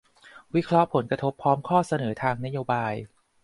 [0.55, 1.39] วิเคราะห์ผลกระทบ และ
[1.69, 2.93] ข้อเสนอทางนโยบาย